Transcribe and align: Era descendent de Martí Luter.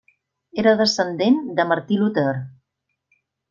Era 0.61 0.73
descendent 0.79 1.37
de 1.61 1.67
Martí 1.75 2.01
Luter. 2.03 2.29